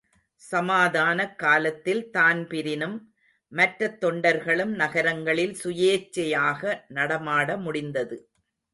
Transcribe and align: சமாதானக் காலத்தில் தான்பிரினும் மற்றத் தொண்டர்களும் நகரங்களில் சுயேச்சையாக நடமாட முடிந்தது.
சமாதானக் 0.35 1.39
காலத்தில் 1.39 2.09
தான்பிரினும் 2.13 2.97
மற்றத் 3.51 4.03
தொண்டர்களும் 4.03 4.73
நகரங்களில் 4.75 5.55
சுயேச்சையாக 5.63 6.81
நடமாட 6.87 7.57
முடிந்தது. 7.57 8.29